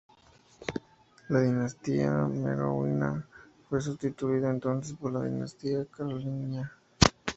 [1.29, 3.23] La dinastía merovingia
[3.69, 6.71] fue sustituida entonces por la dinastía Carolingia.